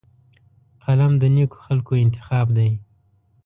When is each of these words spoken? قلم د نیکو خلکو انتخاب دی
قلم 0.83 1.11
د 1.21 1.23
نیکو 1.35 1.57
خلکو 1.65 1.91
انتخاب 2.03 2.47
دی 2.57 2.69